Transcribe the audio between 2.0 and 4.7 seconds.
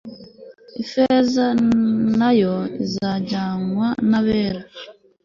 na yo izajyanwa n'abere